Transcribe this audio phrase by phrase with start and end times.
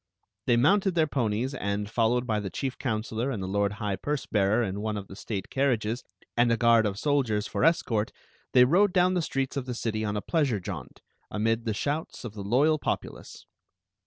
[0.47, 4.25] They mounted their ponies, and, followed by the chief counselor and the lord high purse
[4.25, 6.03] bearer in one of the state carriages,
[6.35, 8.11] and a guard of soldiers for escort,
[8.53, 12.25] they rode down the streets of the city on a pleasure jaunt, amid the shouts
[12.25, 13.45] of the loyal populace.